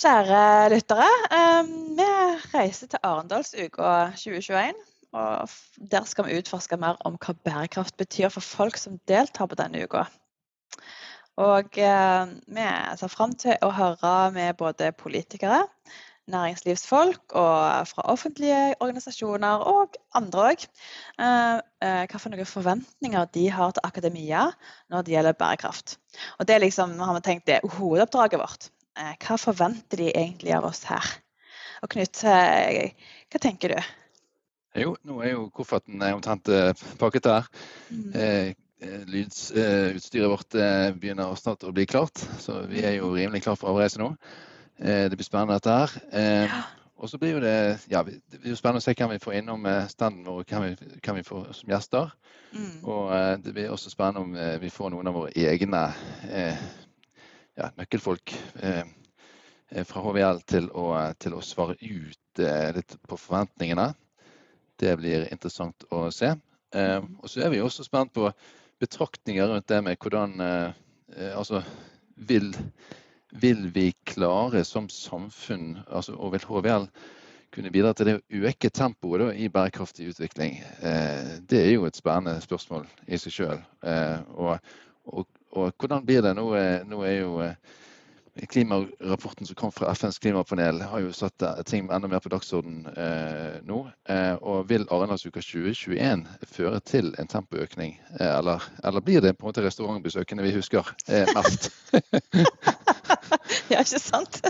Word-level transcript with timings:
Kjære 0.00 0.70
lyttere. 0.72 1.06
eh, 1.36 1.66
Vi 1.96 2.04
reiser 2.54 2.86
til 2.86 2.98
Arendalsuka 3.02 3.88
2021. 4.16 4.78
Og 5.12 5.48
der 5.92 6.04
skal 6.04 6.24
vi 6.24 6.38
utforske 6.38 6.76
mer 6.80 6.96
om 7.04 7.18
hva 7.20 7.34
bærekraft 7.44 7.96
betyr 8.00 8.30
for 8.32 8.40
folk 8.40 8.78
som 8.80 8.96
deltar 9.08 9.50
på 9.50 9.58
denne 9.60 9.82
uka. 9.84 10.06
Og 11.36 11.76
eh, 11.76 12.32
vi 12.48 12.64
ser 12.96 13.12
fram 13.12 13.36
til 13.36 13.60
å 13.60 13.70
høre 13.76 14.14
med 14.32 14.56
både 14.56 14.92
politikere, 14.92 15.66
næringslivsfolk 16.32 17.36
og 17.36 17.92
fra 17.92 18.08
offentlige 18.08 18.74
organisasjoner 18.80 19.68
og 19.68 20.00
andre 20.14 20.48
òg. 20.54 20.68
Hvilke 21.20 22.48
forventninger 22.56 23.32
de 23.34 23.48
har 23.52 23.76
til 23.76 23.84
akademia 23.84 24.48
når 24.88 25.02
det 25.02 25.18
gjelder 25.18 25.40
bærekraft. 25.44 25.98
Og 26.38 26.48
det 26.48 26.62
liksom, 26.64 26.98
har 26.98 27.18
vi 27.20 27.26
tenkt, 27.28 27.48
er 27.48 27.74
hovedoppdraget 27.76 28.40
vårt. 28.40 28.70
Eh, 29.00 29.14
Hva 29.24 29.36
forventer 29.40 30.02
de 30.02 30.10
egentlig 30.12 30.52
av 30.56 30.66
oss 30.68 30.84
her? 30.90 31.06
Og 31.82 31.88
Knut, 31.94 32.20
eh, 32.28 32.92
hva 33.32 33.40
tenker 33.40 33.74
du? 33.74 33.80
Jo, 34.78 34.92
nå 35.08 35.20
er 35.24 35.32
jo 35.32 35.46
kofferten 35.54 36.02
eh, 36.04 36.14
omtrent 36.14 36.50
pakket 37.00 37.24
der. 37.26 37.48
Mm. 37.90 38.10
Eh, 38.14 38.50
Lydutstyret 38.80 40.30
vårt 40.32 40.54
begynner 40.96 41.34
snart 41.36 41.66
å 41.68 41.72
bli 41.76 41.84
klart, 41.84 42.16
så 42.40 42.62
vi 42.70 42.80
er 42.80 42.94
jo 42.96 43.10
rimelig 43.12 43.42
klar 43.44 43.58
for 43.60 43.74
avreise 43.74 44.00
nå. 44.00 44.14
Eh, 44.80 45.08
Det 45.10 45.18
blir 45.18 45.26
spennende 45.28 45.58
dette 45.58 45.74
her. 45.82 45.96
Eh, 46.12 46.44
Ja. 46.48 46.62
Og 47.00 47.08
så 47.08 47.16
blir 47.16 47.32
jo 47.32 47.40
det 47.40 47.80
ja, 47.88 48.02
det 48.04 48.40
blir 48.42 48.50
jo 48.52 48.56
spennende 48.56 48.82
å 48.82 48.84
se 48.84 48.92
hvem 48.92 49.10
vi 49.14 49.18
får 49.18 49.34
innom 49.38 49.62
standen 49.88 50.24
vår, 50.26 50.40
og 50.42 50.44
hvem 50.50 50.62
vi, 50.66 50.98
hvem 51.00 51.16
vi 51.16 51.22
får 51.24 51.46
som 51.56 51.70
gjester. 51.72 52.10
Mm. 52.52 52.84
Og 52.84 53.42
det 53.44 53.54
blir 53.56 53.70
også 53.72 53.88
spennende 53.88 54.20
om 54.20 54.60
vi 54.60 54.68
får 54.68 54.90
noen 54.92 55.08
av 55.08 55.14
våre 55.16 55.32
egne 55.32 55.80
eh, 56.28 56.60
ja, 57.60 57.70
nøkkelfolk 57.76 58.34
eh, 58.62 58.84
eh, 59.70 59.84
fra 59.86 60.02
HVL 60.04 60.40
til 60.48 60.70
å, 60.76 60.86
til 61.20 61.36
å 61.36 61.42
svare 61.44 61.76
ut 61.80 62.42
eh, 62.42 62.70
litt 62.76 62.96
på 63.08 63.18
forventningene. 63.20 63.90
Det 64.80 64.94
blir 65.00 65.28
interessant 65.28 65.84
å 65.92 66.06
se. 66.14 66.32
Og 66.70 67.26
så 67.28 67.42
er 67.42 67.50
vi 67.50 67.58
også 67.60 67.84
spent 67.84 68.12
på 68.14 68.28
betraktninger 68.80 69.48
rundt 69.50 69.66
det 69.68 69.80
med 69.84 69.98
hvordan 69.98 70.38
Altså, 71.34 71.58
vil, 72.30 72.52
vil 73.42 73.64
vi 73.74 73.88
klare 74.06 74.62
som 74.64 74.86
samfunn, 74.94 75.80
altså, 75.90 76.14
og 76.14 76.30
vil 76.36 76.46
HVL 76.46 76.86
kunne 77.50 77.72
bidra 77.74 77.90
til 77.98 78.06
det 78.06 78.14
å 78.20 78.44
øke 78.46 78.70
tempoet 78.70 79.24
da, 79.24 79.28
i 79.34 79.50
bærekraftig 79.50 80.06
utvikling? 80.12 80.60
Det 81.50 81.60
er 81.64 81.72
jo 81.74 81.90
et 81.90 81.98
spennende 81.98 82.38
spørsmål 82.46 82.86
i 83.10 83.18
seg 83.18 83.34
sjøl. 83.34 83.60
Og, 84.38 84.70
og, 85.10 85.26
og 85.50 85.72
hvordan 85.78 86.04
blir 86.06 86.22
det? 86.24 86.34
Nå, 86.38 86.48
nå 86.88 87.04
er 87.06 87.16
jo 87.20 87.38
eh, 87.44 87.54
Klimarapporten 88.48 89.46
som 89.46 89.54
kom 89.54 89.72
fra 89.72 89.90
FNs 89.92 90.18
klimapanel 90.18 90.80
har 90.82 91.00
jo 91.02 91.12
satt 91.12 91.42
ting 91.66 91.88
enda 91.90 92.08
mer 92.08 92.22
på 92.22 92.30
dagsordenen 92.30 92.86
eh, 92.94 93.58
nå. 93.66 93.80
Eh, 94.08 94.34
og 94.38 94.68
vil 94.70 94.86
Arendalsuka 94.88 95.42
2021 95.42 96.22
føre 96.46 96.80
til 96.86 97.10
en 97.18 97.28
tempoøkning? 97.28 97.98
Eh, 98.20 98.30
eller, 98.38 98.64
eller 98.84 99.04
blir 99.04 99.20
det 99.24 99.34
på 99.36 99.44
en 99.44 99.50
måte 99.50 99.64
restaurantbesøkende 99.66 100.46
vi 100.46 100.54
husker 100.56 100.94
eh, 101.08 101.28
mest? 101.36 101.70
Ja, 103.70 103.82
ikke 103.82 104.00
sant? 104.02 104.40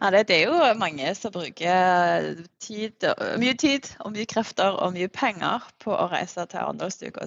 Ja, 0.00 0.10
det, 0.10 0.26
det 0.28 0.36
er 0.36 0.48
jo 0.50 0.78
mange 0.78 1.12
som 1.14 1.32
bruker 1.34 2.40
tid, 2.62 3.06
mye 3.38 3.54
tid 3.58 3.86
og 4.02 4.12
mye 4.14 4.26
krefter 4.30 4.78
og 4.82 4.94
mye 4.96 5.10
penger 5.10 5.66
på 5.82 5.94
å 5.94 6.08
reise 6.10 6.46
til 6.50 6.62
Arendalsuka. 6.62 7.26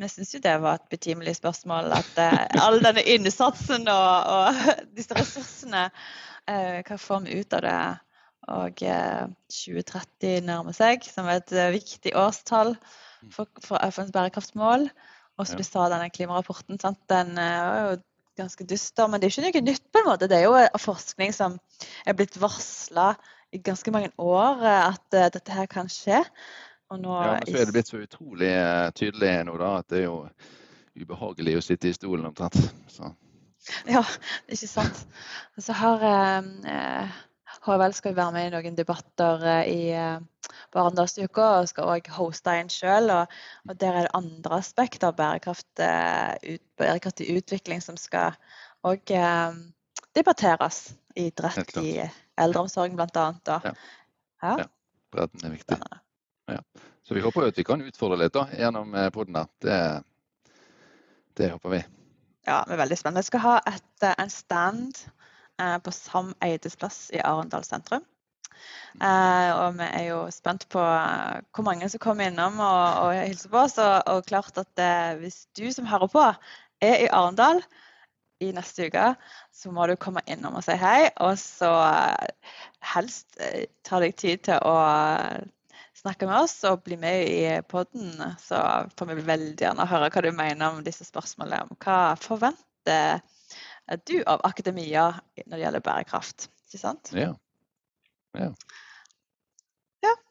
Så 0.00 0.06
jeg 0.08 0.14
syns 0.14 0.34
jo 0.34 0.42
det 0.44 0.56
var 0.62 0.78
et 0.78 0.92
betimelig 0.92 1.36
spørsmål 1.38 1.92
at 1.92 2.12
uh, 2.16 2.64
all 2.64 2.80
denne 2.80 3.04
innsatsen 3.04 3.88
og, 3.92 4.30
og 4.32 4.60
disse 4.96 5.16
ressursene, 5.16 5.88
uh, 6.48 6.78
hva 6.86 6.98
får 7.00 7.26
vi 7.26 7.40
ut 7.40 7.58
av 7.58 7.66
det? 7.66 7.80
Og 8.50 8.82
uh, 8.88 9.26
2030 9.52 10.46
nærmer 10.48 10.74
seg 10.74 11.04
som 11.04 11.28
er 11.28 11.42
et 11.42 11.52
eh, 11.52 11.74
viktig 11.76 12.14
årstall 12.16 12.72
for, 13.28 13.50
for 13.60 13.76
FNs 13.92 14.14
bærekraftsmål. 14.14 14.88
Og 15.40 15.48
som 15.48 15.60
du 15.60 15.64
sa, 15.64 15.86
denne 15.92 16.10
klimarapporten, 16.12 16.80
sant? 16.80 17.00
den 17.12 17.36
eh, 17.40 17.60
var 17.64 17.84
jo 17.84 18.00
ganske 18.40 18.66
dyster. 18.68 19.08
Men 19.08 19.20
det 19.20 19.28
er 19.28 19.36
ikke 19.36 19.46
noe 19.46 19.66
nytt, 19.68 19.86
på 19.92 20.02
en 20.02 20.08
måte. 20.08 20.28
Det 20.30 20.40
er 20.40 20.46
jo 20.46 20.56
eh, 20.58 20.80
forskning 20.80 21.36
som 21.36 21.58
er 22.08 22.16
blitt 22.18 22.36
varsla 22.40 23.12
i 23.50 23.60
ganske 23.64 23.92
mange 23.94 24.12
år 24.20 24.64
eh, 24.64 24.82
at 24.90 25.16
eh, 25.16 25.30
dette 25.36 25.56
her 25.56 25.70
kan 25.70 25.88
skje. 25.92 26.22
Nå 26.90 27.16
Ja, 27.22 27.32
men 27.38 27.46
så 27.46 27.60
er 27.60 27.68
det 27.68 27.74
blitt 27.76 27.90
så 27.90 28.00
utrolig 28.02 28.50
eh, 28.50 28.90
tydelig 28.98 29.32
nå 29.46 29.56
da, 29.60 29.76
at 29.78 29.92
det 29.92 30.00
er 30.02 30.08
jo 30.08 30.16
ubehagelig 30.98 31.58
å 31.60 31.64
sitte 31.64 31.90
i 31.90 31.94
stolen 31.94 32.26
omtrent. 32.26 32.58
Så. 32.90 33.12
Ja, 33.86 34.02
ikke 34.50 34.68
sant. 34.68 35.04
Så 35.60 35.76
har 35.76 36.02
eh, 36.06 36.50
eh, 36.72 37.20
HVL 37.66 37.94
skal 37.94 38.14
jo 38.14 38.18
være 38.18 38.34
med 38.34 38.48
i 38.48 38.52
noen 38.54 38.78
debatter 38.78 39.46
eh, 39.46 39.70
i 39.70 39.80
eh, 39.94 40.18
på 40.70 40.82
og 40.82 41.68
skal 41.70 41.92
òg 41.94 42.10
hoste 42.14 42.54
en 42.58 42.70
sjøl. 42.72 43.10
Og, 43.14 43.38
og 43.68 43.80
der 43.80 44.00
er 44.00 44.08
det 44.08 44.14
andre 44.18 44.60
aspekter 44.62 45.10
av 45.10 45.18
bærekraft, 45.18 45.70
eh, 45.84 46.56
ut, 46.56 46.64
bærekraftig 46.80 47.30
utvikling 47.36 47.82
som 47.84 47.98
skal 48.00 48.38
òg 48.86 49.14
eh, 49.14 49.60
debatteres. 50.16 50.88
Idrett 51.18 51.74
i 51.82 51.96
eldreomsorgen 52.38 52.94
bl.a. 52.94 53.24
Ja. 53.66 53.74
Ja. 54.42 54.52
Ja. 54.62 54.68
Bredden 55.10 55.42
er 55.42 55.56
viktig. 55.56 55.74
Spennende. 55.74 55.98
Så 57.06 57.16
vi 57.16 57.22
håper 57.24 57.46
jo 57.46 57.52
at 57.52 57.58
vi 57.58 57.66
kan 57.66 57.82
utfordre 57.82 58.20
litt 58.20 58.34
da, 58.36 58.46
gjennom 58.54 58.92
poden 58.92 59.14
podden 59.14 59.40
her. 59.40 59.48
Det, 59.64 59.80
det 61.40 61.50
håper 61.54 61.74
vi. 61.78 61.80
Ja, 62.46 62.64
vi 62.66 62.74
er 62.74 62.80
veldig 62.80 62.98
spennende. 62.98 63.22
Vi 63.24 63.30
skal 63.30 63.44
ha 63.44 63.56
et, 63.68 63.90
eh, 64.02 64.14
en 64.18 64.30
stand 64.32 65.02
eh, 65.60 65.76
på 65.84 65.92
Sam 65.92 66.32
Eides 66.44 66.76
plass 66.80 67.10
i 67.12 67.20
Arendal 67.20 67.66
sentrum. 67.66 68.04
Eh, 69.00 69.50
og 69.54 69.76
vi 69.78 69.86
er 69.86 70.06
jo 70.08 70.22
spent 70.34 70.66
på 70.72 70.80
eh, 70.80 71.40
hvor 71.54 71.66
mange 71.68 71.88
som 71.92 72.02
kommer 72.02 72.30
innom 72.30 72.58
og, 72.60 73.04
og 73.04 73.20
hilser 73.20 73.52
på 73.52 73.62
oss. 73.64 73.76
Og, 73.78 74.08
og 74.08 74.26
klart 74.28 74.58
at 74.60 74.82
eh, 74.82 75.20
hvis 75.20 75.44
du 75.58 75.68
som 75.72 75.88
hører 75.90 76.10
på 76.12 76.24
er 76.80 77.04
i 77.04 77.12
Arendal 77.12 77.62
i 78.40 78.50
neste 78.56 78.88
uke, 78.88 79.06
så 79.52 79.72
må 79.72 79.84
du 79.86 79.98
komme 80.00 80.24
innom 80.24 80.56
og 80.56 80.64
si 80.64 80.76
hei. 80.80 81.10
Og 81.20 81.36
så 81.40 81.70
eh, 81.92 82.52
helst 82.94 83.36
eh, 83.44 83.68
ta 83.84 84.00
deg 84.00 84.16
tid 84.16 84.46
til 84.48 84.64
å 84.64 84.76
eh, 84.80 85.44
snakke 86.00 86.28
med 86.28 86.46
oss 86.46 86.56
og 86.68 86.82
bli 86.86 86.96
med 87.00 87.28
i 87.28 87.42
podden. 87.68 88.12
Så 88.40 88.60
får 88.98 89.12
vi 89.12 89.26
veldig 89.28 89.58
gjerne 89.60 89.88
høre 89.90 90.10
hva 90.12 90.24
du 90.24 90.30
mener 90.32 90.72
om 90.72 90.82
disse 90.86 91.06
spørsmålene. 91.08 91.68
Om 91.68 91.80
hva 91.84 92.00
forventer 92.20 93.20
du 94.08 94.16
av 94.30 94.42
akademia 94.46 95.10
når 95.46 95.56
det 95.56 95.64
gjelder 95.64 95.86
bærekraft? 95.86 96.50
Ikke 96.70 96.82
sant? 96.82 97.12
Ja, 97.16 97.34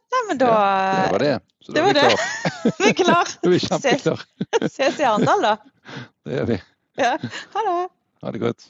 Nei, 0.09 0.21
men 0.27 0.37
da 0.41 0.49
det 0.49 1.11
var 1.11 1.19
det. 1.19 1.39
Så 1.61 1.71
det 1.71 1.81
da 1.81 1.89
er 1.89 1.93
vi 1.93 1.99
var 1.99 2.09
det. 2.09 2.73
vi 2.79 2.89
er 2.89 2.97
klar. 2.97 3.33
Da 3.41 3.47
er 3.47 3.53
vi 3.53 3.59
Ses, 3.59 4.73
Ses 4.73 4.99
i 4.99 5.05
Arendal, 5.05 5.45
da. 5.45 5.55
Det 6.25 6.37
gjør 6.37 6.47
vi. 6.49 6.57
Ja. 6.99 7.11
Ha 7.53 7.65
det. 7.67 7.75
Ha 8.23 8.31
det 8.33 8.41
godt. 8.41 8.69